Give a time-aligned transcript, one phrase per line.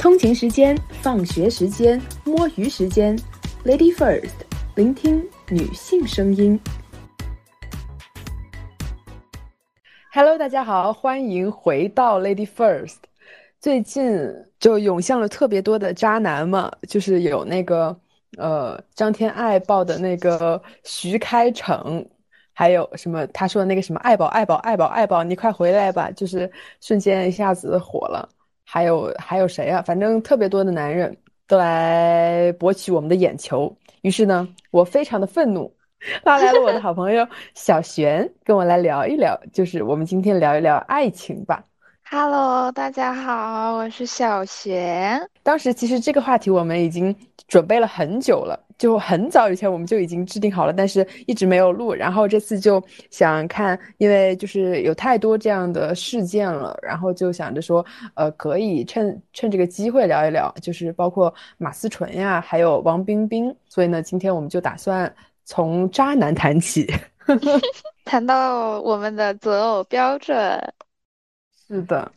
[0.00, 3.14] 通勤时间、放学时间、摸鱼时间
[3.66, 4.30] ，Lady First，
[4.74, 6.58] 聆听女性声音。
[10.10, 12.96] Hello，大家好，欢迎回到 Lady First。
[13.60, 14.10] 最近
[14.58, 17.94] 就涌向了特别多的渣男嘛，就是有那个
[18.38, 22.02] 呃张天爱报的那个徐开骋，
[22.54, 28.26] 还有什么他说的那个什么爱宝爱宝爱宝爱宝，你快回来吧，就是瞬间一下子火了。
[28.72, 29.82] 还有还有谁啊？
[29.82, 31.16] 反正特别多的男人
[31.48, 33.76] 都来博取我们的眼球。
[34.02, 35.74] 于是呢，我非常的愤怒，
[36.22, 41.69] 拉来了我的好朋友小璇，跟我来聊一聊，就是我们今天聊一聊爱情吧。
[42.12, 45.24] Hello，大家好，我是小贤。
[45.44, 47.14] 当时其实这个话题我们已经
[47.46, 48.58] 准备了很久了。
[48.76, 51.94] 就很早以前我们就已经制定好了，但是一直没有录。
[51.94, 63.54] 然后这次就想看，因为就是有太多这样的事件了，然后就想着说，呃，可以趁趁这个机会聊一聊，就是包括马思纯呀，还有王冰冰。
[63.68, 66.92] 所以呢，今天我们就打算从渣男谈起，
[68.04, 70.60] 谈到我们的择偶标准。
[71.70, 72.10] 是的。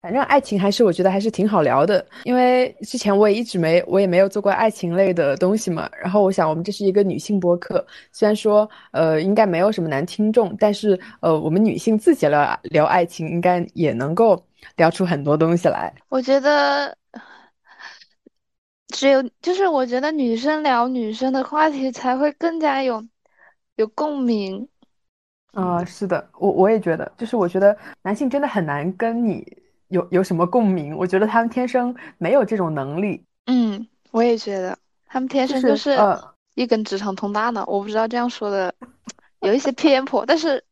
[0.00, 5.90] 反正爱情还是我觉得还是挺好聊的，因为之前我也一直没我也没有做过爱情类的东西嘛。
[6.00, 14.40] 然后我想我们这是一个女性播客，虽然说呃应该没有什么男听众，但是呃我们女性自己聊聊爱情，应该也能够
[14.76, 15.92] 聊出很多东西来。
[16.08, 16.96] 我觉得
[18.94, 23.04] 只有就是我觉得女生聊女生的话题才会更加有
[23.74, 24.68] 有共鸣。
[25.60, 29.46] 啊，是的，我我也觉得，就是我觉得男性真的很难跟你。
[29.88, 30.94] 有有什么共鸣？
[30.94, 33.24] 我觉得他们天生没有这种能力。
[33.46, 35.98] 嗯，我也觉得他们天生就是
[36.56, 37.64] 一根直肠通大脑。
[37.64, 38.74] 我不知道这样说的
[39.40, 40.62] 有一些偏颇，但是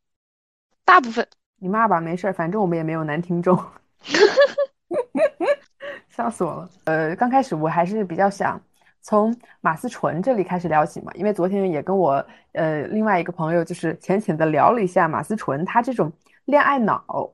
[0.85, 1.27] 大部分
[1.59, 3.59] 你骂吧，没事儿，反正我们也没有男听众。
[6.15, 6.69] 笑死我了。
[6.85, 8.61] 呃，刚开始我还是比较想
[9.07, 16.13] 从马思纯这里开始聊起嘛，因为昨天也跟我呃另外一个朋友就是浅浅的聊了一下马思纯，他这种
[16.47, 17.33] 恋爱脑。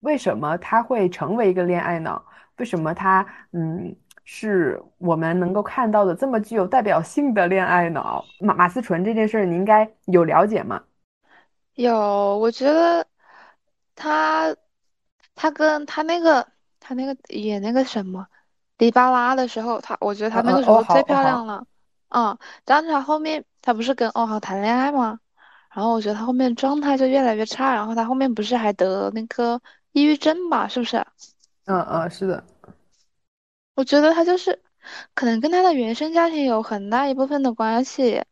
[0.00, 2.24] 为什么他会成为一个恋爱脑？
[2.56, 3.94] 为什么他嗯
[4.24, 8.24] 是我们能够看到的这么具有代表性的恋爱脑？
[8.40, 10.82] 马马思纯这件事儿，你应该有了解吗？
[11.74, 13.06] 有，我觉得
[13.94, 14.56] 他
[15.36, 16.44] 他跟他那个
[16.80, 18.26] 他那个演那个什么
[18.78, 21.64] 黎巴拉的时候，他我觉得他那个时候最漂亮了。
[22.08, 25.18] 嗯，但是他后面他不是跟欧豪谈恋爱吗？
[25.72, 29.60] 然后我觉得他后面状态就越来越差，然后他后面不是还得那个。
[29.92, 30.98] 抑郁症吧，是不是？
[31.64, 32.44] 嗯嗯，是的。
[33.74, 34.60] 我觉得他就是
[35.14, 38.22] 可能跟他的原生家庭有很大一部分的关系。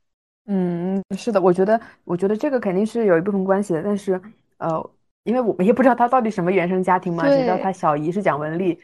[0.45, 3.83] 嗯嗯，是的，我觉得我觉得这个肯定是有一部分关系的。
[3.83, 4.21] 但是
[4.59, 4.91] 呃，
[5.25, 8.79] 因为我们也不知道他到底什么原生家庭嘛，只知道他小姨是蒋雯丽，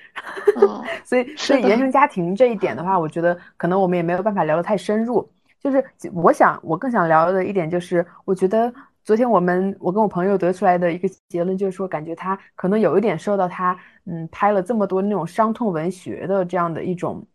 [1.05, 5.27] 所以所以原生家庭这一点的话，我觉得可能我们也没有办法聊得太深入。
[5.61, 8.73] 就是我想我更想聊的一点就是，我觉得。
[9.03, 17.27] 昨天我们我跟我朋友得出来的一个结论就是说，感觉他可能有一点受到他嗯拍了这么多那种伤痛文学的这样的一种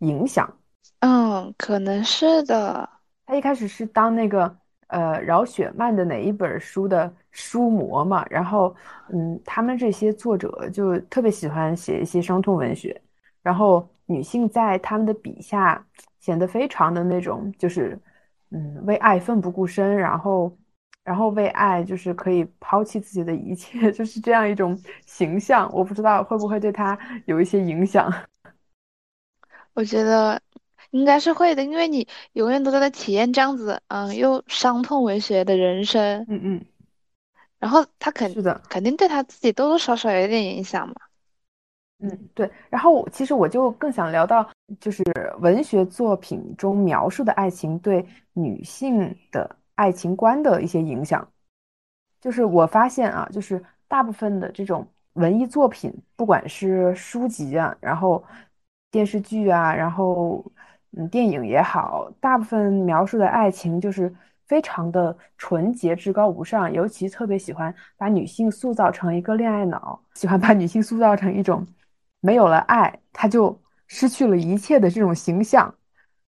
[0.00, 0.48] 影响。
[1.00, 2.88] 嗯，可能是的。
[3.24, 4.54] 他一开始是当那个
[4.88, 7.10] 呃饶雪漫的哪一本书的
[7.40, 8.74] 书模嘛，然后
[9.12, 13.00] 嗯他们这些作者就特别喜欢写一些伤痛文学，
[13.42, 15.84] 然后女性在他们的笔下
[16.20, 17.98] 显得非常的那种就是
[18.50, 20.56] 嗯为爱奋不顾身，然后。
[21.04, 25.66] 然后为爱就是可以抛弃自己的一切， 就是这样一种形象。
[25.72, 28.12] 我不知道会不会对他有一些影响。
[29.72, 30.38] 我觉得
[30.90, 36.26] 应该是会的，因为你永远都在体验这样子，嗯，又伤痛文学的人生。
[36.28, 36.64] 嗯嗯。
[37.58, 40.94] 然后他肯是的，肯定对他自己多多少少有一点影响嘛。
[42.00, 42.50] 嗯，对。
[42.70, 44.48] 然后其实我就更想聊到，
[44.80, 45.02] 就是
[45.40, 49.56] 文学作品中描述的爱情对女性的。
[49.78, 51.24] 爱情观的一些影响，
[52.20, 58.24] 就是我发现啊，就是大部分的这种文艺作品，不管是书籍啊，然后
[58.90, 60.44] 电视剧啊，然后
[60.96, 64.12] 嗯电影也好，大部分描述的爱情就是
[64.48, 71.64] 非常的纯洁、至高无上，尤其特别喜欢把女性塑造成一个恋爱脑，喜欢把女性塑造成一种
[72.20, 73.56] 没有了爱，她就
[73.86, 75.72] 失去了一切的这种形象。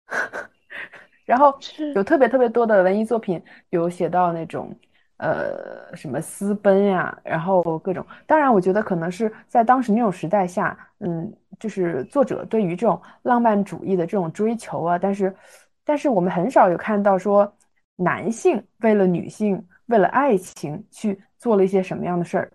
[1.25, 1.57] 然后
[1.95, 3.41] 有特别特别多的文艺作品，
[3.71, 4.73] 有写到那种，
[5.17, 8.05] 呃，什么私奔呀，然后各种。
[8.27, 15.35] 当然，我觉得可能是在当时那种时代下，嗯，就是作者对于这种浪漫主义的这种追求啊，但是，
[15.83, 17.51] 但是我们很少有看到说
[17.95, 22.51] 男性为了女性，为了爱情去做了一些什么样的事儿，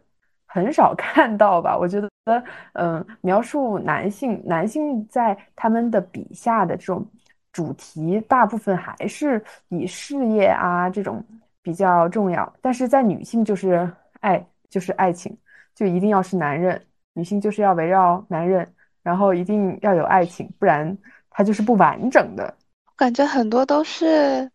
[0.47, 1.77] 很少 看到吧？
[1.77, 2.11] 我觉得，
[2.75, 7.07] 嗯，描述男性，男性在他们的笔下的这种
[7.53, 11.25] 主题，大部分还是以事业啊这种
[11.63, 13.91] 比较重要，但是在女性就是
[14.21, 15.37] 爱，就是爱情，
[15.75, 16.81] 就一定要是男人，
[17.15, 18.67] 女性就是要围绕男人，
[19.03, 20.97] 然后一定要有爱情，不然
[21.31, 22.55] 它就是不完整的。
[22.97, 24.51] 感觉很多都是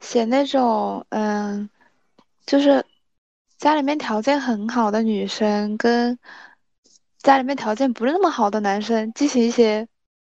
[0.00, 1.68] 写那种，嗯，
[2.46, 2.84] 就是
[3.58, 6.18] 家里面条件很好的女生跟
[7.18, 9.86] 家里面条件不是那么好的男生进行一些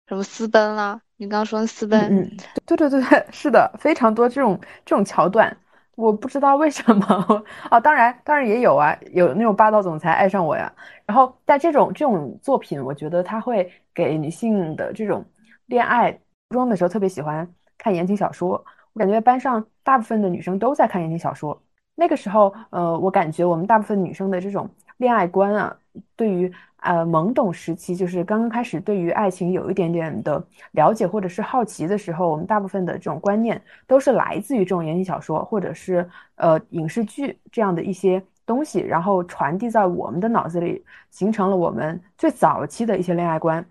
[0.08, 1.02] 什么私奔啦。
[1.18, 5.56] 你刚刚说的私奔，嗯，对对对对， 是的，非常多这种这种桥段，
[5.96, 7.80] 我不知道为什么啊。
[7.80, 10.74] 当然，当然也有啊，有那种霸道总裁爱上我呀。
[11.06, 15.24] 然后，但这种这种作品，我觉得它会给女性的这种
[15.68, 16.12] 恋爱。
[16.50, 17.48] 初中的时候特别喜欢
[17.78, 21.60] 看言情小说，我感觉班上大部分的女生都在看言情小说。
[21.96, 24.68] 那个时候，呃，我感觉我们大部分女生的这种
[24.98, 25.76] 恋爱观啊，
[26.16, 43.64] 对于呃懵懂时期，就是刚刚开始对于爱情有一点点的了解或者是好奇的时候，我们大部分的这种观念都是来自于这种言情小说或者是呃影视剧这样的一些东西，然后传递在我们的脑子里，形成了我们最早期的一些恋爱观。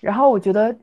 [0.00, 0.74] 然后我觉得。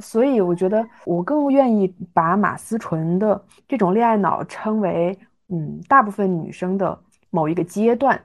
[0.00, 5.18] 所以我觉得我更愿意把马思纯的这种恋爱脑称为，
[5.48, 6.98] 嗯，大部分女生的
[7.30, 8.24] 某一个阶段。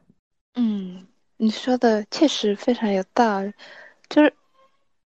[0.55, 1.05] 嗯，
[1.37, 3.51] 你说的确实非常有道理，
[4.09, 4.33] 就是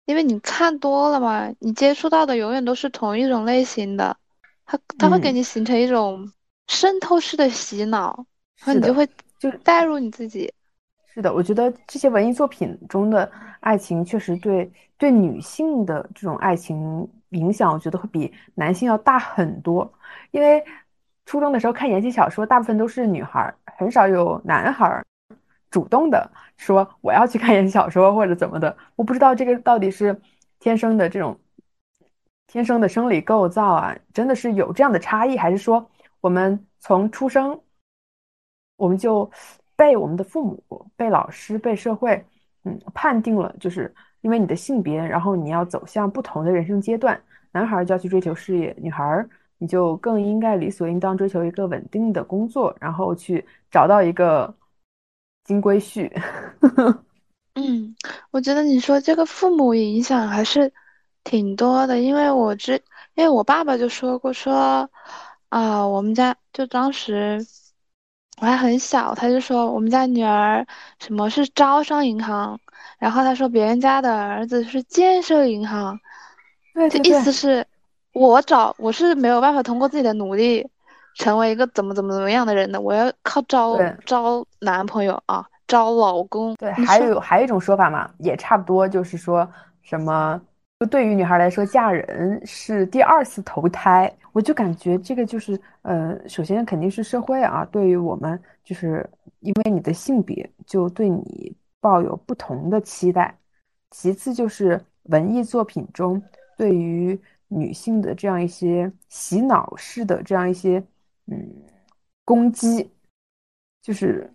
[0.06, 4.16] 因为你看多了嘛，你接触到的永远都是同一种类型的，
[4.64, 6.30] 它它会给你形成一种
[6.68, 8.26] 渗透式的洗脑，
[8.64, 9.08] 然后你就会
[9.38, 10.52] 就带入你自己。
[11.14, 13.30] 是的，我觉得这些文艺作品中的
[13.60, 19.92] 爱情确实对对女性的这种爱情影响，我觉得会比男性要大很多。
[20.30, 20.64] 因为
[21.26, 25.04] 初中的时候看言情小说，大部分都是女孩，很少有男孩
[25.70, 28.74] 主动的说我要去看言情小说或者怎么的。
[28.96, 30.18] 我不知道这个到底是
[30.60, 31.38] 天生的这种
[32.46, 35.90] 天生的生理构造啊，真的是有这样的差异，还是说
[36.22, 37.60] 我们从出生
[38.76, 39.30] 我们就。
[39.82, 42.24] 被我们的父母、被老师、被社会，
[42.62, 47.20] 嗯，判定了，就是因为你的性别，然后你要走向不同的人生阶段。
[47.50, 54.54] 男孩就要去追求事业，女孩儿你就更应该理所应当追求一个稳定的工作，然后去找到一个
[55.46, 56.08] 金龟婿。
[57.58, 57.96] 嗯，
[58.30, 60.72] 我觉得你说这个父母影响还是
[61.24, 62.80] 挺多的，因为我之，
[63.16, 64.88] 因为我爸爸就说过，说
[65.48, 67.44] 啊，我们家就当时。
[68.42, 70.66] 我还很小，他就说我们家女儿
[70.98, 72.58] 什么是招商银行，
[72.98, 75.96] 然后他说别人家的儿子是建设银行，
[76.90, 77.64] 这意思是，
[78.12, 80.68] 我找我是没有办法通过自己的努力
[81.14, 86.52] 成为一个怎么怎么怎么样的人的，我要靠招招男朋友啊，招老公。
[86.56, 89.48] 对，还有还有一种说法嘛，也差不多，就是说
[89.82, 90.40] 什么。
[90.86, 99.08] 对于女孩来说，嫁人是第二次投胎，我就感觉这个就是，呃，首先肯定是社会啊，对于我们，就是
[99.40, 103.36] 因为你的性别，就对你抱有不同的期待。
[103.90, 106.20] 其次就是文艺作品中
[106.56, 107.18] 对于
[107.48, 110.82] 女性的这样一些洗脑式的这样一些，
[111.26, 111.36] 嗯，
[112.24, 112.90] 攻击，
[113.82, 114.32] 就是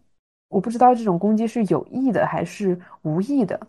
[0.49, 3.59] 我不知道这种攻击是有意的还是无意的。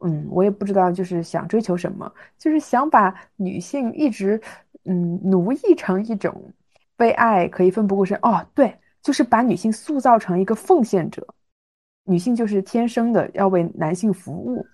[0.00, 4.40] 嗯，我也不知道，就是想追求什么，就是想把女性一直
[4.84, 6.40] 嗯奴役成一种
[6.96, 11.26] 被爱可以奋不顾身哦，对，就是把女性塑造成一个奉献者，
[12.04, 14.64] 女性就是天生的要为男性服务，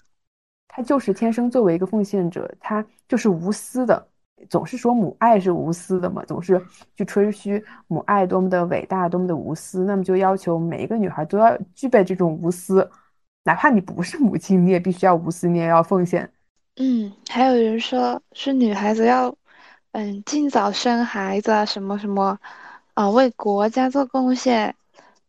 [0.69, 4.07] 她就是天生作为一个奉献者，她就是无私的，
[4.51, 6.61] 总是说母爱是无私的嘛，总是
[6.97, 12.87] 去吹嘘母爱多么的伟大，多么的无私，那么就要求每一个女孩都要具备这种无私。
[13.45, 16.33] 哪怕你不是母亲，你也必须要无私，你也要奉献。
[16.77, 19.33] 嗯，还有人说是女孩子要，
[19.93, 22.39] 嗯，尽早生孩子啊，什么什么，
[22.95, 24.75] 啊，为国家做贡献，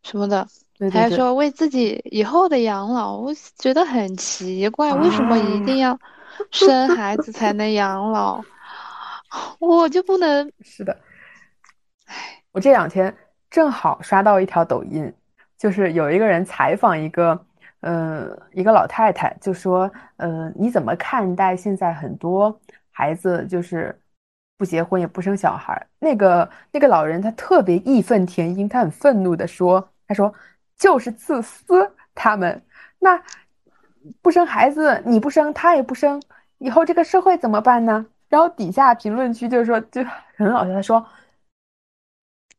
[0.02, 0.48] 什么的。
[0.90, 5.98] 还说为自己以后的养老，我觉得很奇怪，为什么一定要
[6.50, 8.42] 生孩子才能养老？
[9.60, 10.50] 我就不能？
[10.64, 10.98] 是的。
[12.06, 13.14] 唉，我这两天
[13.50, 15.12] 正好刷到一条抖音，
[15.58, 17.44] 就是有一个人采访一个。
[17.86, 19.88] 呃，一个老太太就说
[20.18, 23.96] ：“呃，你怎么看待现在很多孩子就是
[24.58, 30.34] 不结婚也不生小孩？”那个那个老人他特别义愤填膺，他很愤怒的说：“他说
[30.76, 32.60] 就是自私，他们
[32.98, 33.22] 那
[34.20, 36.20] 不生孩子，你不生他也不生，
[36.58, 40.02] 以后这个社会怎么办呢？”然后底下评论区就是说就
[40.36, 41.06] 很好笑，他说：“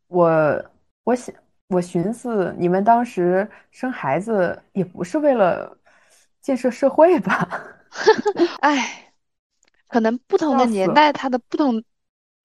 [0.07, 0.65] 我
[1.03, 1.35] 我想
[1.69, 5.77] 我寻思你们当时生孩子也不是为了
[6.41, 7.47] 建设社会吧？
[8.61, 9.11] 哎，
[9.87, 11.83] 可能不同的年代，他的不同，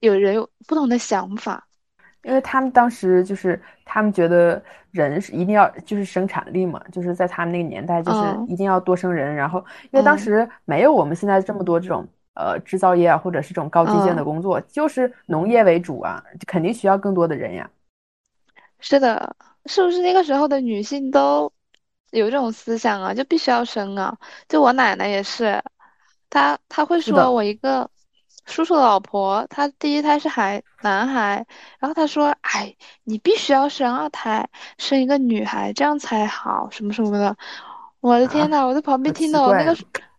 [0.00, 1.69] 有人有不同的想法。
[2.25, 4.62] 因为他们当时就是他们觉得
[4.93, 9.35] 人是一定要就是生产力嘛，就是在他们那个年代就是一定要多生人。
[9.35, 9.59] 然后
[9.91, 17.69] 因为当时没有我们现在这么多这种呃制造业啊，或者是这种高精尖的工作，就是农业为主啊，肯定需要更多的人呀。
[18.83, 19.37] 是的，
[19.67, 21.51] 是不是那个时候的女性都
[22.11, 23.15] 有这种思想啊？
[23.15, 24.19] 就必须要生啊！
[24.49, 25.62] 就我奶奶也是，
[26.29, 27.89] 她她会说我一个
[28.45, 31.47] 叔叔的老婆，她第一胎是孩男孩，
[31.79, 32.75] 然后她说：“哎，
[33.05, 37.37] 你必须要生二胎，生一个女孩，这样才好，什么什么的。”
[38.01, 39.77] 我的天呐，我在旁边听到那个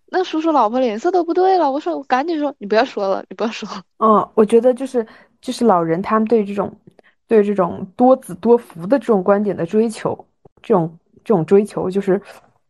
[0.07, 1.69] 那叔叔老婆脸色都不对了。
[1.69, 3.67] 我说：“我赶紧说，你不要说了，你不要说。”
[3.99, 5.05] 嗯，我觉得就是
[5.41, 6.73] 就是老人他们对这种。
[7.33, 10.15] 对这种多子多福的这种观点的追求，
[10.61, 12.21] 这种这种追求就是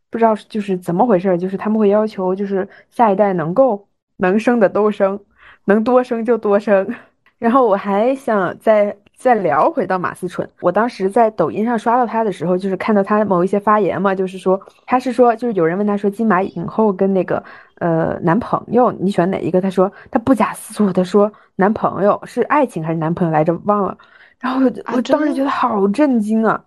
[0.09, 5.19] 不知道就是怎么回事，就是他们会要求就是下一代能够能生的都生，
[5.65, 6.87] 能多生就多生。
[7.39, 17.43] 然后我还想再再聊回到马思纯，我当时在抖音上刷到他的时候，就是看到他某一些发言嘛，就是说他是说就是有人问他说金马影后跟那个
[17.79, 19.59] 呃男朋友你选哪一个？
[19.59, 23.53] 他说他不假思索的说男朋友是爱情还是男朋友来着？
[23.65, 23.97] 忘了。
[24.43, 26.61] 然后我我当时觉得好震惊啊，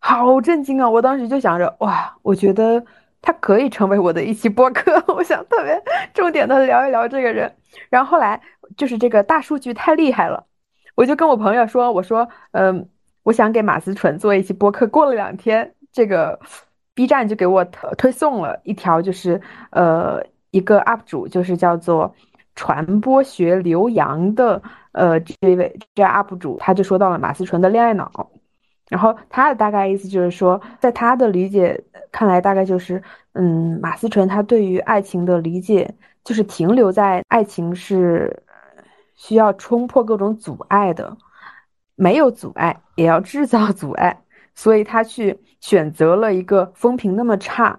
[0.00, 0.90] 好震惊啊！
[0.90, 2.84] 我当时就想着，哇，我觉得
[3.22, 4.92] 他可以成为我的一期播客。
[5.14, 5.80] 我想特别
[6.12, 7.54] 重点的聊一聊这个人。
[7.88, 8.40] 然后后来
[8.76, 10.44] 就是这个大数据太厉害了，
[10.96, 12.88] 我就跟我朋友说，我说，嗯，
[13.22, 14.84] 我想给马思纯做一期播客。
[14.88, 16.40] 过了两天，这个
[16.94, 17.64] B 站就给我
[17.96, 19.40] 推送了一条，就是
[19.70, 22.12] 呃一个 UP 主，就是叫做
[22.56, 24.60] 传播学刘洋的。
[24.94, 28.30] 呃，这位这 UP 主他就说到了马思纯的恋爱脑，
[28.88, 31.82] 然后他的大概意思就是说，在他的理解
[32.12, 38.42] 看来，大概就是，嗯，马思纯他对于爱情的理解就是停留在爱情是
[39.16, 41.16] 需要冲破各种阻碍的，
[41.96, 44.16] 没有阻碍也要制造阻碍，
[44.54, 47.78] 所以他去选择了一个风评那么差，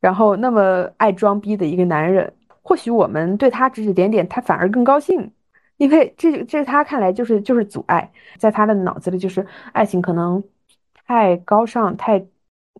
[0.00, 2.32] 然后那么爱装逼的一个男人。
[2.62, 5.30] 或许我们对他指指点点，他反而更高兴。
[5.76, 10.42] 因为这这是他看来就是就是阻碍，在他的脑子里就是爱情可能
[11.06, 12.26] 太高尚、太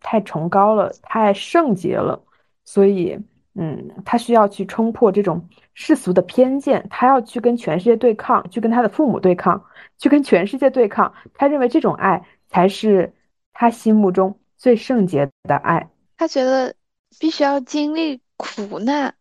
[0.00, 2.22] 太崇高了、太圣洁了，
[2.64, 3.18] 所以
[3.54, 9.64] 嗯，他需要去冲破这种世俗的偏见，他要去跟全世界对抗，去跟他的父母对抗，
[9.98, 11.12] 去跟全世界对抗。
[11.34, 13.14] 他认为这种爱才是
[13.52, 15.88] 他心目中最圣洁的爱。
[16.18, 16.74] 他觉得
[17.18, 19.14] 必须要经历苦难，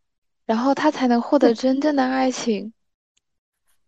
[0.46, 2.74] 然后他才能获得真正的爱情。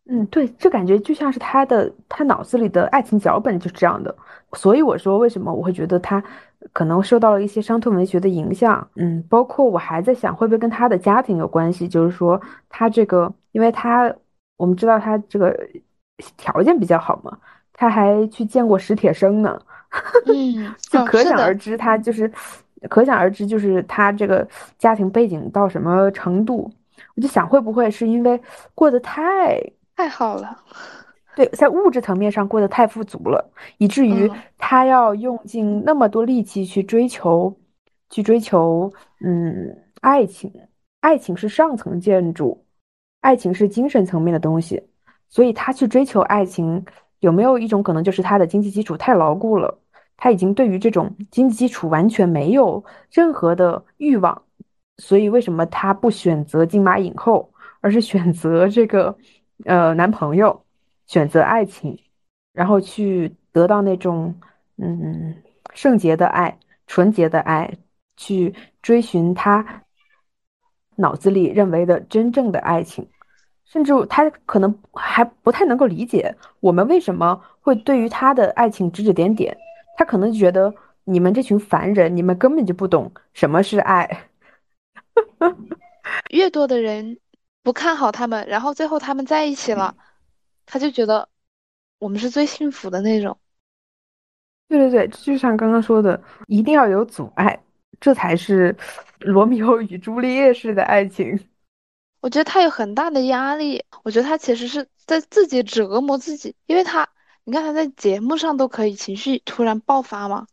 [0.10, 4.16] 嗯，对，这感觉就像是他的他脑子里的爱情脚本就是这样的，
[4.54, 6.24] 所以我说为什么我会觉得他
[6.72, 8.88] 可能受到了一些伤痛文学的影响。
[8.96, 14.14] 嗯，包括我还在想会不会跟他的家庭有关系，就是说他这个，因为他
[14.56, 15.54] 我们知道他这个
[16.38, 17.38] 条件比较好嘛，
[17.74, 19.60] 他还去见过史铁生呢，
[20.26, 22.32] 嗯， 就可想而知他就是
[22.90, 24.48] 可想而知就是他这个
[24.78, 26.72] 家庭背景到什么程度。
[27.16, 28.42] 我就想会不会是因为
[28.74, 29.62] 过得太。
[29.98, 30.64] 太好了，
[31.36, 37.54] 对，在物质层面上过得太富足了，以至于他要用尽那么多力气去追求，
[38.12, 38.94] 去追求，
[39.26, 40.54] 嗯，爱情。
[41.00, 42.64] 爱情是上层建筑，
[43.22, 44.82] 爱情是精神层面的东西，
[45.30, 46.86] 所以他去追求爱情，
[47.20, 49.80] 有没有一种可能，就是他的经济基础太牢固了，
[50.16, 54.40] 他已经对于这种经济基础完全没有任何的欲望，
[54.98, 57.52] 所以为什么他不选择金马影后，
[57.82, 59.16] 而是选择这个？
[59.66, 60.64] 呃，男朋友
[61.06, 62.00] 选择爱情，
[62.54, 64.34] 然后去得到那种
[64.78, 65.36] 嗯
[65.74, 67.78] 圣洁的爱、纯洁的爱，
[68.16, 69.84] 去追寻他
[70.96, 73.08] 脑子里认为的真正的爱情，
[73.66, 79.58] 甚至他可能还不太能够理解我们为什么会对于他的爱情指指点点，
[79.98, 80.74] 他可能觉得
[81.04, 84.30] 你们这群凡人，你们根本就不懂什么是爱。
[86.30, 87.18] 越多的人。
[87.68, 89.94] 不看好他们，然后最后他们在一起了，
[90.66, 91.28] 他就觉得
[92.00, 93.38] 我们是最幸福的那种。
[94.70, 97.62] 对对对，就像刚刚说的，一定要有阻碍，
[98.00, 98.74] 这才是
[99.20, 101.38] 罗密欧与朱丽叶式的爱情。
[102.22, 107.06] 我觉得他有很大的压力，我觉得他其实是在自己折磨自己，因为他，
[107.44, 110.48] 你看他在节目上都可以情绪突然爆发嘛，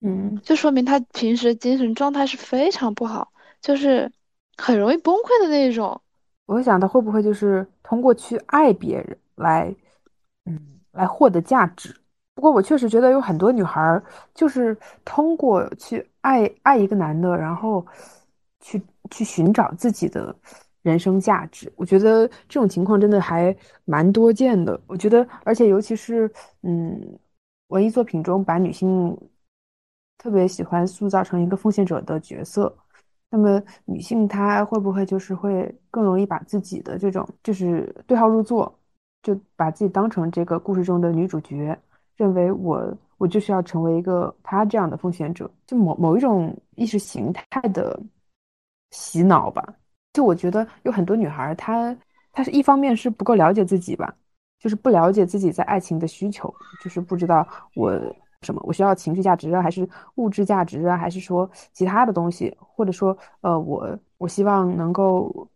[0.00, 3.30] 嗯，就说明他平时精神状态是非常不好，
[3.60, 4.10] 就是。
[4.56, 6.00] 很容易崩溃的那种，
[6.46, 9.74] 我想他会不会就是通过去爱别人来，
[10.44, 10.58] 嗯，
[10.92, 11.94] 来获得价值？
[12.34, 14.02] 不过我确实觉得有很多女孩
[14.34, 17.86] 就是通过去爱爱一个男的，然后
[18.60, 20.34] 去去寻找自己的
[20.82, 21.72] 人生价值。
[21.76, 24.78] 我觉得这种情况真的还蛮多见的。
[24.86, 26.30] 我觉得，而且尤其是
[26.62, 27.18] 嗯，
[27.68, 29.16] 文艺作品中把女性
[30.18, 32.76] 特别喜欢塑造成一个奉献者的角色。
[33.28, 38.72] 那么女性她会不会就是会更容易把自己的这种就是对号入座，
[39.22, 41.76] 就把自己当成这个故事中的女主角，
[42.16, 48.00] 认为我我就是要成为一个她这样的奉献者，就某某一种意识形态的
[48.92, 49.74] 洗脑吧。
[50.12, 51.96] 就我觉得有很多女孩她
[52.32, 54.14] 她是一方面是不够了解自己吧，
[54.60, 57.92] 就是不了解自己在爱情的需求，就是不知道我。
[58.46, 58.62] 什么？
[58.64, 62.56] 我需要情绪价值啊，还是物质价值啊，还是说其他的东西？
[62.60, 65.48] 或者说，呃，我我希望能够，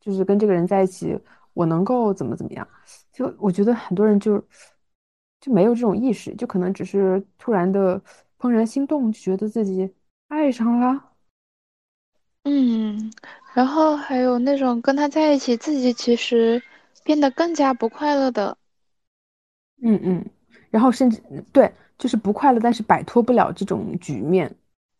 [0.00, 1.18] 就是跟这个人在一起，
[1.54, 2.66] 我能够怎么怎么样？
[3.12, 4.38] 就我觉得很多人就
[5.40, 8.00] 就没有这种意识，就可能只是突然的
[8.38, 9.92] 怦然心动，觉得自己
[10.28, 11.04] 爱上了。
[12.44, 13.12] 嗯，
[13.54, 16.62] 然后还有那种跟他在一起，自己其实
[17.04, 18.56] 变得更加不快乐的。
[19.82, 20.24] 嗯嗯。
[20.70, 24.54] 然后甚至对，就是不快乐，但是摆脱不了这种局面。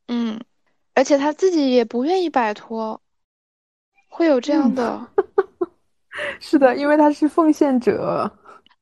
[0.09, 0.39] 嗯，
[0.95, 3.01] 而且他自己也不愿意摆脱，
[4.09, 5.07] 会有这样的。
[6.41, 8.31] 是的，因为他是奉献者，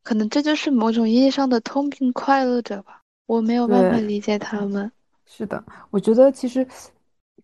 [0.03, 3.03] 可能这就是某种意义上的通病快乐者吧。
[3.27, 4.91] 我没有办法理解他们。
[5.27, 6.67] 是的，我觉得其实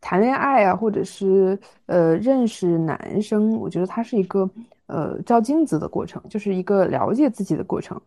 [0.00, 4.48] 谈恋爱啊，或者是呃认识男生，我觉得它是一个
[4.86, 8.00] 呃照镜子的过程，就是一个了解自己的过程。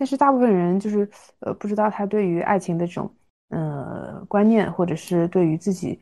[0.00, 1.06] 但是大部分人就是
[1.40, 3.14] 呃不知道他对于爱情的这种
[3.50, 6.00] 呃观念，或者是对于自己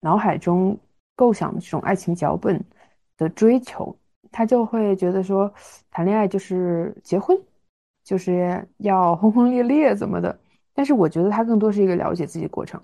[0.00, 0.78] 脑海中
[1.16, 2.62] 构想的这种爱情脚本
[3.16, 3.96] 的追求，
[4.30, 5.50] 他就会觉得说
[5.90, 7.34] 谈恋爱就是结婚，
[8.04, 10.38] 就是要轰轰烈烈怎么的。
[10.74, 12.78] 但是我觉得他更多是一个了解自己的过程，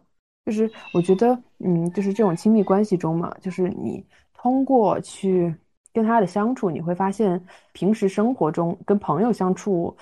[0.47, 5.55] 就是我觉得嗯就是这种亲密关系中嘛，就是你通过去
[5.93, 9.95] 跟他的相处，你会发现平时生活中跟朋友相处。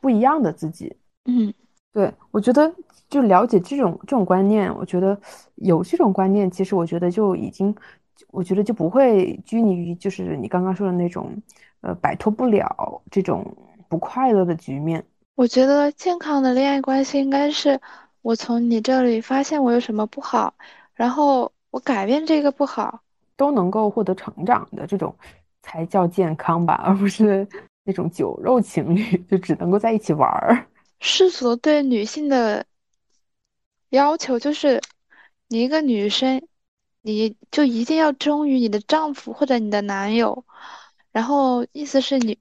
[0.00, 1.52] 不一样的自己，嗯，
[1.92, 2.72] 对我觉得
[3.08, 5.18] 就了解这种这种观念，我觉得
[5.56, 7.74] 有这种观念，其实我觉得就已经，
[8.28, 11.30] 我觉得就不会拘泥于就是你刚刚说的那种，
[11.82, 13.56] 呃，摆脱不了这种
[13.88, 15.04] 不快乐的局面。
[15.36, 17.80] 我觉得健康的恋爱关系应该是
[18.22, 20.54] 我从你这里发现我有什么不好，
[20.94, 23.00] 然后我改变这个不好，
[23.36, 25.14] 都能够获得成长的这种
[25.62, 27.46] 才叫健康吧，而不是。
[27.90, 30.64] 那种酒肉情侣就只能够在一起玩儿。
[31.00, 32.64] 世俗对女性的
[33.88, 34.80] 要求就是，
[35.48, 36.40] 你一个女生，
[37.02, 40.44] 你就一定要忠于你的丈夫或者你的男友。
[41.10, 42.38] 然后意思是你，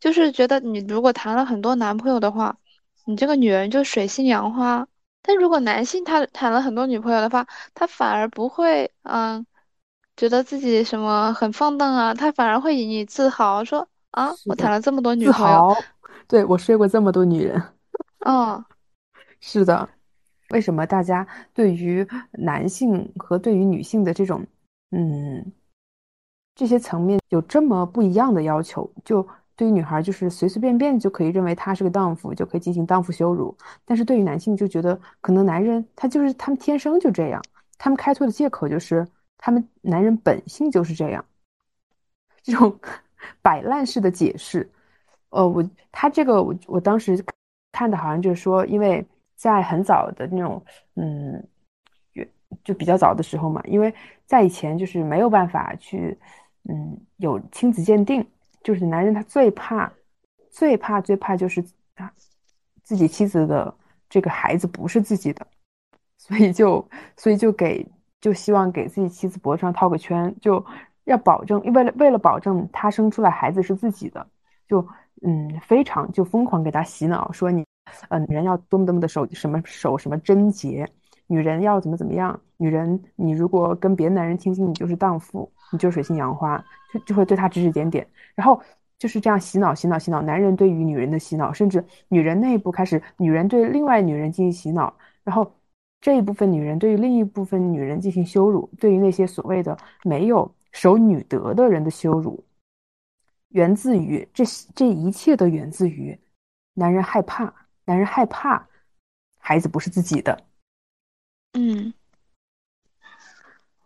[0.00, 2.58] 就是觉得你如果谈了很多男朋友的话，
[3.04, 4.88] 你这个女人就水性杨花。
[5.22, 9.46] 但如果男性他谈了很多女朋友的话，他反而不会嗯，
[10.16, 13.88] 觉得自己什么很放荡啊，他反而会引以自豪说。
[14.18, 14.34] 啊！
[14.46, 15.76] 我谈了这么多女朋友，
[16.26, 17.62] 对我睡过这么多女人。
[18.26, 18.64] 嗯，
[19.40, 19.88] 是的。
[20.50, 24.46] 为什么大家对于男性和对于女性的这种
[24.90, 25.52] 嗯
[26.54, 28.90] 这些层面有这么不一样的要求？
[29.04, 33.54] 就对于女孩，就是随随便便就可以认为她是个荡妇，就可以进行荡妇羞辱；
[33.84, 37.40] 但是对于男性，就觉得可能男人他就是他们天生就这样，
[37.76, 41.24] 他们开脱的借口就是他们男人本性就是这样，
[42.42, 42.80] 这种。
[43.42, 44.68] 摆烂式的解释，
[45.30, 47.24] 呃，我他这个我我当时
[47.72, 49.04] 看的好像就是说，因为
[49.34, 50.62] 在很早的那种，
[50.94, 51.42] 嗯，
[52.64, 56.18] 就比较早的时候嘛，因为在以前就是没有办法去，
[56.68, 58.26] 嗯，有亲子鉴定，
[58.62, 59.92] 就是男人他最怕、
[60.50, 62.12] 最怕、最怕就是他
[62.82, 63.74] 自己妻子的
[64.08, 65.46] 这个孩子不是自己的，
[66.16, 67.86] 所以就所以就给
[68.20, 70.64] 就希望给自己妻子脖子上套个圈，就。
[71.08, 74.26] 要保证，为了为了保证他生出来孩子是自己的，
[74.68, 74.86] 就
[75.22, 77.64] 嗯非常就疯狂给他洗脑，说你，
[78.10, 80.86] 呃，女人要多么多么的守什么守什么贞洁，
[81.26, 88.60] 女人要怎么怎么样，女人你如果跟别的男人亲近，你就是荡妇，你就水性杨花，就就会对他指指点点，然后
[88.98, 94.92] 就是这样洗脑洗脑洗脑，男人对于女人的洗脑，甚至女人内部开始女人对另外女人进行洗脑，
[95.24, 95.50] 然后
[96.02, 100.54] 这一部分女人对于另一部分女人进行羞辱，对于那些所谓的没有。
[100.72, 102.44] 守女德的人的羞辱，
[103.48, 106.18] 源自于这这一切都源自于
[106.74, 107.52] 男人害怕，
[107.84, 108.68] 男人害怕
[109.38, 110.44] 孩子不是自己的。
[111.54, 111.92] 嗯，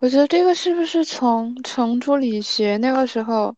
[0.01, 3.55] 我觉得这个是不是从程朱理学那个时候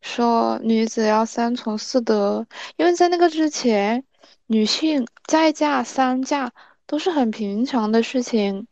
[0.00, 2.46] 说女子要三从四德？
[2.76, 4.04] 因为在那个之前，
[4.46, 6.52] 女性再嫁三嫁
[6.86, 8.66] 都是很平常的事情，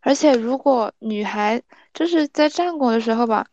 [0.00, 1.62] 而且如果女孩
[2.00, 3.46] 就是在战国的时候吧，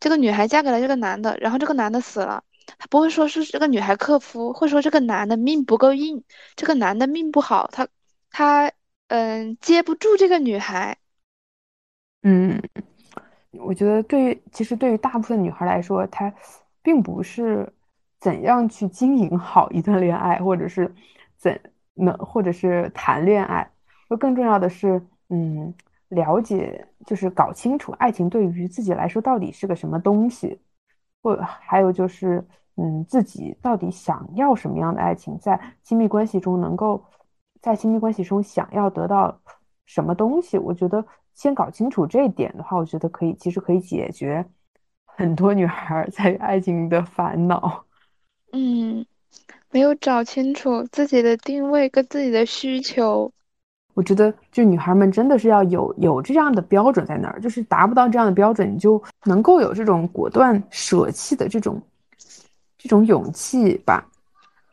[0.00, 2.42] 这个女孩嫁给了这个男的，然后这个男的死了，
[2.78, 6.24] 他不会说是这个女孩克夫，会说这个男的命不够硬，
[6.56, 7.86] 这个男的命不好，他
[8.30, 8.72] 他
[9.08, 10.96] 嗯接不住这个女孩。
[12.22, 12.62] 嗯，
[13.52, 16.32] 我觉得对于其实对于大部分女孩来说，她
[16.82, 17.70] 并不是
[18.18, 20.90] 怎样去经营好一段恋爱，或者是
[21.36, 21.60] 怎
[21.92, 23.70] 能，或者是谈恋爱，
[24.08, 25.74] 而更重要的是，嗯，
[26.10, 30.60] 了解就是搞清楚爱情对于自己来说到底是个什么东西，
[31.22, 32.46] 或还有就是，
[32.76, 37.04] 嗯，自己到底想要什么样的爱情，在亲密关系中能够
[37.60, 39.40] 在亲密关系中想要得到
[39.86, 41.04] 什么东西，我觉得。
[41.32, 44.44] 先搞清楚这一点的话，我觉得可以，其实可以解决
[45.06, 47.86] 很多女孩在爱情的烦恼。
[48.52, 49.06] 嗯，
[49.70, 53.32] 没有找清楚自己的定位跟自己的需求。
[54.00, 61.78] 我觉得，就女孩们真的是要有有这样的标准在那儿，就是达不到这样的标准，你就能够有这种果断舍弃的这种
[62.78, 64.06] 这种勇气吧。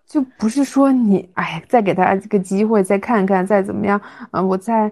[0.05, 3.99] 就不是说你哎，再给他这个机会，再看看，再怎么样，
[4.31, 4.89] 嗯，我再。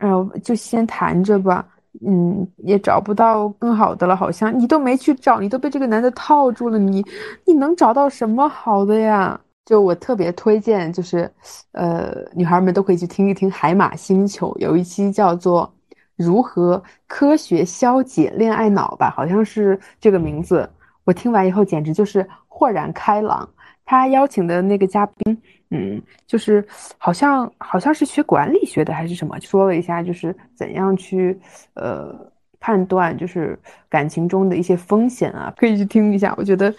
[0.00, 1.66] 嗯，就先谈着吧。
[2.06, 7.04] 嗯，也找不到更好的了，好像你都没去找，你都被这个男的套住了，你
[7.44, 9.40] 你能找到什么好的呀？
[9.68, 11.30] 就我特别推荐，就是
[11.72, 15.70] 呃，女孩们都可以去听一听《海马星球》，有一期叫做
[16.16, 20.66] 《如何科学消解恋爱脑》吧，好像是这个名字。
[21.04, 23.46] 我听完以后简直就是豁然开朗。
[23.84, 25.42] 他邀请的那个嘉宾。
[25.70, 31.38] 嗯，就是好像好像是学管理学的还是什么，说了一下就是怎样去
[31.74, 32.14] 呃
[32.60, 36.34] 判断就是感情中的一些风险啊，可以去听一下。
[36.36, 36.74] 我觉得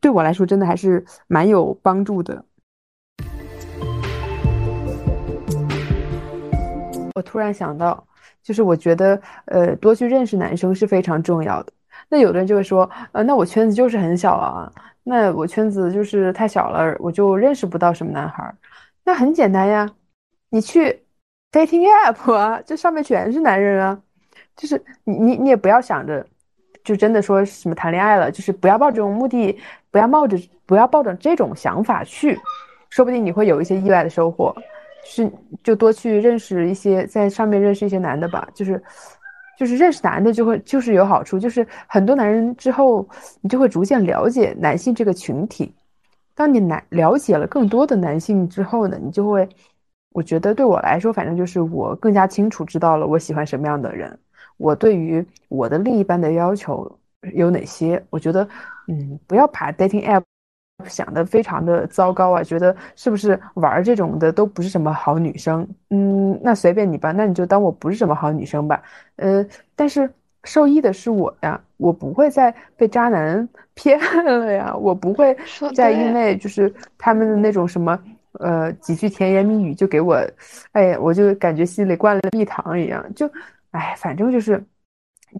[0.00, 2.44] 对我来说真的还是蛮有帮助的。
[7.14, 8.02] 我突然想到，
[8.42, 11.72] 就是我觉得呃多去认识男生是非常重要的。
[12.08, 14.72] 那有的人就会说，呃，那我圈子就是很小啊。
[15.02, 18.54] 那我圈子就是太小了，我就认识不到什么男孩。
[19.04, 19.90] 那很简单呀，
[20.50, 21.02] 你去
[21.50, 24.00] dating app 啊，这上面全是男人啊。
[24.60, 26.24] 就是你你你也不要想着，
[26.84, 29.58] 就真的说什么谈恋爱了，就是不要抱这种目的，
[29.90, 32.38] 不要冒着不要抱着这种想法去，
[32.90, 34.54] 说不定你会有一些意外的收获。
[35.02, 35.32] 是
[35.64, 38.82] 就多去认识一些，在上面认识一些男的吧，就是。
[39.58, 43.06] 就是认识男的就会就是有好处，就是很多男人之后，
[43.42, 45.70] 你就会逐渐了解男性这个群体。
[46.34, 49.46] 当你男了解了更多的男性之后呢，你就会，
[50.12, 54.18] 我觉得对我来说，反正就是我更加清楚知道了我喜欢什么样的人，
[54.60, 56.90] 我对于我的另一半的要求
[57.34, 58.00] 有哪些。
[58.10, 58.46] 我觉得，
[58.86, 60.22] 嗯，不要把 dating app。
[60.86, 65.68] 想的非常的糟糕啊，觉得是不是玩这种的都不是什么好女生？
[65.90, 68.82] 嗯，那随便你吧，那你就当我不是什么好女生吧。
[69.16, 69.44] 呃，
[69.76, 70.10] 但是
[70.44, 73.46] 受益的是我呀，我不会再被渣男
[73.76, 75.36] 骗了呀，我不会
[75.74, 78.02] 再因为就是他们的那种什么
[78.38, 80.16] 呃几句甜言蜜语就给我，
[80.72, 83.30] 哎，我就感觉心里灌了蜜糖一样，就
[83.70, 84.64] 哎，反正就是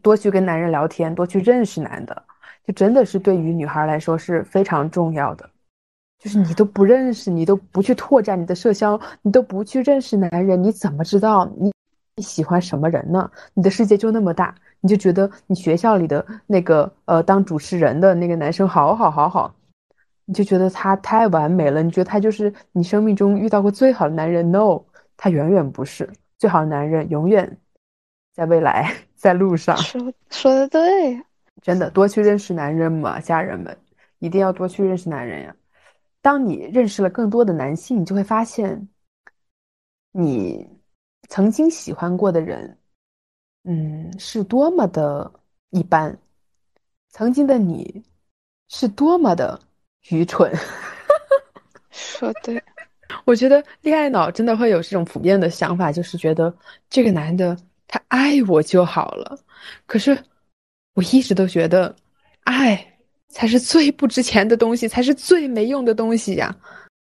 [0.02, 2.22] 多去跟男人聊天，多去认识男的。
[2.66, 5.48] 就真的是对于女孩来说是非常重要的，
[6.18, 11.72] 就是你都不认识，你都不去拓展你的社交，你都不去认识男人，你怎么知道你
[12.16, 13.28] 你喜欢什么人呢？
[13.54, 19.52] 你的世界就那么大，你就觉得你学校里的那个呃当主持人的那个男生好好好好，
[20.26, 24.82] 你就觉得他太完美了，你觉得他就是你生命中遇到过最好的男人？No，
[25.16, 27.56] 他远远不是最好的男人，永远
[28.32, 29.76] 在未来，在路上。
[29.76, 31.20] 说说的对。
[31.62, 33.76] 真的多去认识男人嘛，家人们
[34.18, 35.54] 一定要多去认识男人呀。
[36.22, 38.88] 当你认识了更多的男性，你就会发现，
[40.12, 40.66] 你
[41.28, 42.78] 曾经喜欢过的人，
[43.64, 45.30] 嗯，是多么的
[45.68, 46.16] 一般。
[47.10, 48.02] 曾经的你，
[48.68, 49.60] 是多么的
[50.08, 50.50] 愚蠢。
[51.90, 52.62] 说对，
[53.26, 56.54] 我觉得恋爱脑真的会有这种普遍的想法，就是觉得
[56.88, 57.54] 这个男的
[57.90, 59.38] 他爱我就好了。
[59.84, 60.16] 可是。
[60.94, 61.94] 我一直都觉得，
[62.42, 62.84] 爱
[63.28, 66.54] 才是最不值钱的东西，才是最没用的东西呀。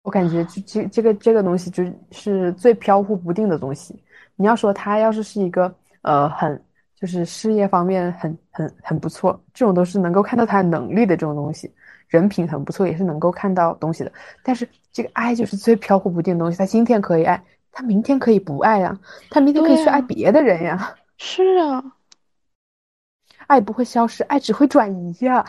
[0.03, 1.81] 我感觉这这这个这个东西就
[2.11, 3.97] 是最飘忽不定的东西。
[4.35, 6.61] 你要说他要是是一个呃很
[6.99, 11.71] 就是事业方面很很很不错，这种都是能够看到他能力的这种东西，
[12.09, 14.11] 人品很不错也是能够看到东西的。
[14.43, 20.95] 但是这个爱就是最飘忽不定的东西，他今天可以爱，他明天可以不爱呀，他明天可以去爱别的人呀。
[21.17, 21.83] 是啊。
[23.47, 25.45] 爱不会消失，爱只会转移呀。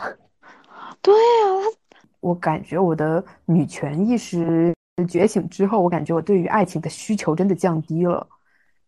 [1.01, 1.77] 对呀，
[2.19, 4.73] 我感觉我的女权意识
[5.07, 8.27] 觉醒之后，我感觉我对于爱情的需求真的降低了。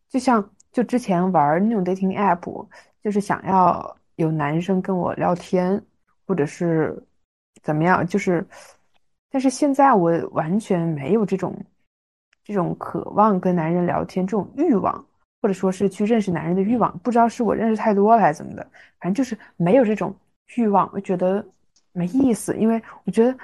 [0.10, 2.68] 就像就之前玩那种 dating app，
[3.04, 5.82] 就是想要有男生跟我聊天，
[6.28, 7.02] 或者是
[7.64, 8.46] 怎么样，就是，
[9.30, 11.56] 但是现在我完全没有这种
[12.46, 15.04] 这种渴望跟男人聊天这种欲望，
[15.42, 16.98] 或者说是去认识男人的欲望。
[17.00, 18.64] 不知道是我认识太多了还是怎么的，
[19.00, 20.16] 反正就是没有这种
[20.56, 21.44] 欲望，我觉得
[21.92, 23.36] 没意思，因为我觉得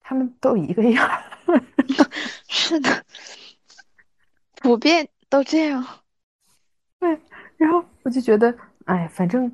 [0.00, 1.08] 他们都一个样。
[2.48, 2.90] 是的，
[4.56, 5.86] 普遍都这样。
[6.98, 7.18] 对，
[7.56, 8.52] 然后我就觉得，
[8.86, 9.50] 哎，反正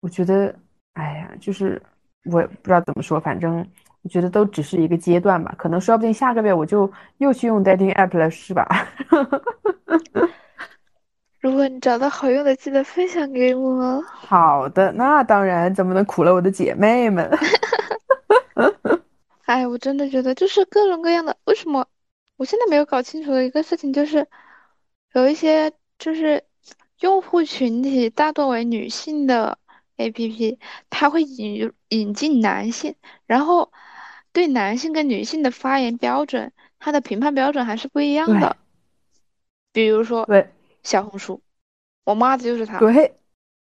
[0.00, 0.52] 我觉得，
[0.94, 1.80] 哎呀，就是
[2.24, 3.64] 我也不知道怎么说，反正
[4.06, 5.52] 我觉得都只是一个阶段吧。
[5.58, 6.88] 可能说不定下个月我就
[7.18, 8.64] 又去用 dating app 了，是吧？
[11.40, 14.00] 如果你找到好用的，记得分享给我。
[14.02, 17.28] 好的，那当然，怎么能苦了我的姐妹们？
[19.46, 21.36] 哎，我真的觉得就是各种各样的。
[21.46, 21.84] 为什么
[22.36, 24.24] 我现在没有搞清楚的一个事情就是，
[25.14, 26.44] 有一些就是
[27.00, 29.58] 用户群体大多为女性的
[29.96, 30.58] APP，
[30.90, 32.94] 它会引引进男性，
[33.26, 33.72] 然后
[34.36, 38.54] 对男性跟女性的发言标准，它的评判标准还是不一样的。
[39.72, 41.40] 比如说，对小红书，
[42.04, 43.16] 我骂的就是他，对，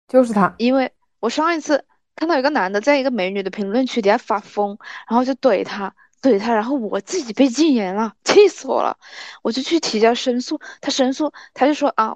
[0.07, 1.83] 就是他，因为我上一次。
[2.13, 8.95] 看到一个男的在一个美女的评论区底下发疯，然后就怼他，怼他，然后我自己被禁言了，气死我了，
[9.41, 10.59] 我就去提交申诉。
[10.81, 12.15] 他申诉，他就说啊，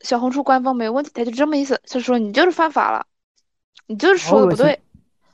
[0.00, 3.06] 小红书官方没有问题，他就这么意思，他说你就是犯法了，
[3.86, 4.80] 你就是说的不对，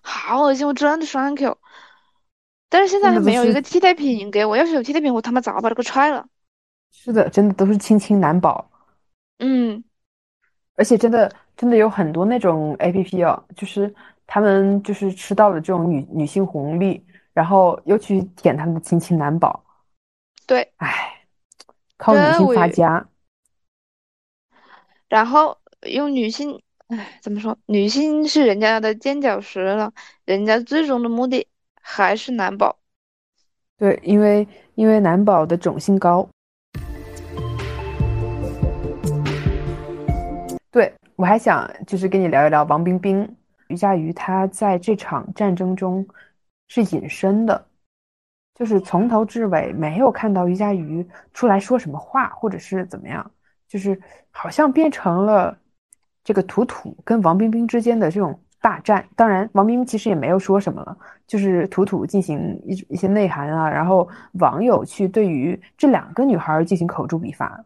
[0.03, 1.57] 好恶心，我真的双 Q。
[2.73, 6.27] 但是现在还没有一个替代品给我，要是有替代品，我他妈早把这个踹了。
[6.91, 8.71] 是的，真的都是亲亲难保。
[9.39, 9.85] 嗯，
[10.77, 11.31] 而且真的。
[11.55, 13.95] 真的有很多那种 A P P 哦，就是
[14.27, 17.05] 他们就是吃到了这种女女性红利，
[17.35, 19.63] 然后又去舔他们的亲亲难保。
[20.47, 21.27] 对，唉，
[21.99, 23.07] 靠女性发家。
[25.09, 27.57] 然后用女性，唉，怎么说？
[27.67, 29.93] 女性是人家的垫脚石了，
[30.25, 31.47] 人家最终的目的
[31.83, 32.75] 还是男宝。
[33.77, 36.27] 对，因为因为男宝的种姓高。
[40.71, 40.91] 对。
[41.15, 43.37] 我还想就是跟你聊一聊王冰冰，
[43.69, 46.05] 于佳瑜她在这场战争中
[46.67, 47.65] 是隐身的，
[48.55, 53.31] 就是从头至尾没有看到于佳瑜出来说什么话，或者是怎么样，
[53.69, 54.01] 就是
[54.33, 55.57] 好像变成了
[56.25, 59.05] 这个图图跟王冰冰之间的这种大战。
[59.15, 60.97] 当然，王冰冰其实也没有说什么了，
[61.27, 67.63] 就是图图进行一一些内涵啊，然后网友去对于这两个女孩进行口诛笔伐。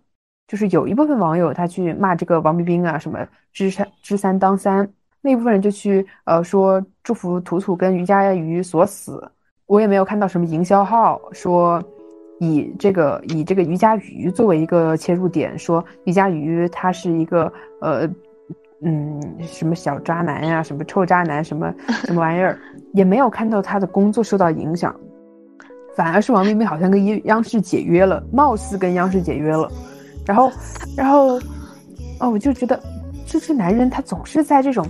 [0.48, 4.88] 就是有一部分网友他去骂这个王冰冰啊，什么知三知三当三，
[5.20, 9.28] 那一部分人就去呃说祝福图图跟于佳瑜所死。
[9.66, 11.82] 我也没有看到什么营销号说
[12.38, 18.08] 以这个以这个于佳瑜作为一个切入点，说于佳瑜他是一个呃
[18.82, 21.72] 嗯什么小渣男呀，什么臭渣男，什么
[22.04, 22.58] 什么玩意儿，
[22.92, 24.94] 也没有看到他的工作受到影响，
[25.96, 29.70] 反而是王冰冰好像跟央央视解约了，貌似跟央视解约了。
[30.26, 30.50] 然后，
[30.96, 31.38] 然后，
[32.20, 32.78] 哦，我就觉得，
[33.26, 34.84] 这这男人他总是在这种，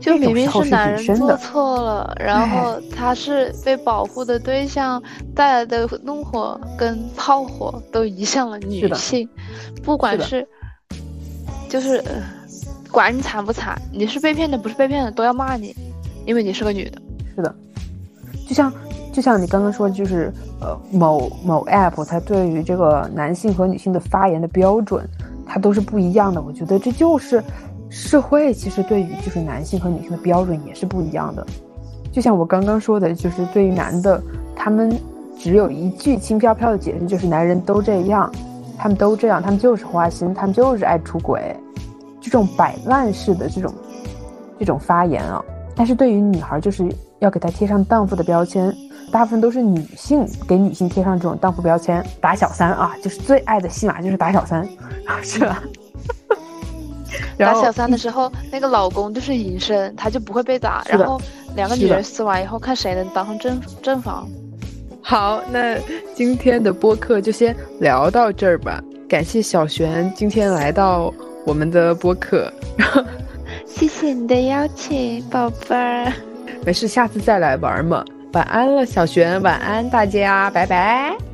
[0.00, 5.00] 就明明是男人做错了，然后他是被保护的对象，
[5.34, 9.28] 带来的怒火跟炮火都移向了女性，
[9.82, 10.46] 不管是，
[11.68, 12.02] 就是，
[12.90, 15.74] 管你惨不惨，你是被骗的不是被骗的都要骂你，
[16.26, 17.00] 因为你是个女的。
[17.34, 17.54] 是的，
[18.48, 18.72] 就像。
[19.12, 25.04] 就像你刚刚说，就是呃，某某 app 它对于这个男性和女性的发言的标准，
[25.44, 26.40] 它都是不一样的。
[26.40, 27.42] 我觉得这就是
[27.90, 31.44] 社会其实对于就是男性和女性的标准也是不一样的。
[32.12, 34.22] 就像我刚刚说的，就是对于男的，
[34.54, 34.96] 他们
[35.36, 38.32] 只有一句轻飘飘的解释，就是男人都这样，
[38.78, 41.56] 他们都这样，他们就是花心，他们就是爱出轨，
[42.20, 43.72] 这种摆烂式的这种
[44.58, 45.42] 这种发言啊。
[45.74, 46.86] 但是对于女孩，就是
[47.20, 48.74] 要给她贴上荡妇的标签。
[49.12, 54.64] 大部分都是女性给女性贴上这种荡妇标签，打小三啊，就是最爱的戏码就是打小三，
[55.20, 55.60] 是吧？
[57.36, 60.84] 打小三的时候，那个老公就是隐身，他就不会被打。
[60.88, 61.20] 然后
[61.56, 64.28] 两个女人撕完以后，看谁能当上正正房。
[65.02, 65.76] 好，那
[66.14, 68.80] 今天的播客就先聊到这儿吧。
[69.08, 71.12] 感谢小璇今天来到
[71.44, 72.52] 我们的播客，
[73.66, 76.12] 谢谢你的邀请，宝贝儿。
[76.64, 78.04] 没事，下次再来玩嘛。
[78.32, 79.40] 晚安了，小璇。
[79.42, 81.29] 晚安，大家，拜拜。